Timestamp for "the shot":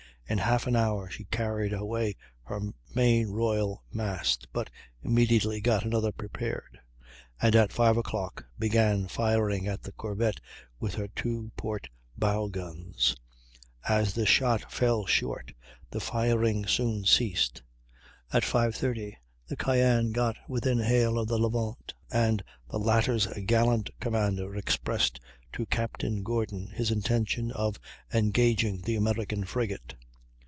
14.13-14.71